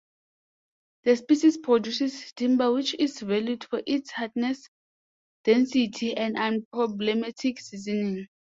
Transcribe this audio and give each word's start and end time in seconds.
The 1.03 1.15
species 1.15 1.57
produces 1.59 2.31
timber 2.31 2.71
which 2.73 2.95
is 2.95 3.19
valued 3.19 3.65
for 3.65 3.83
its 3.85 4.09
hardness, 4.09 4.67
density 5.43 6.17
and 6.17 6.35
unproblematic 6.37 7.59
seasoning. 7.59 8.25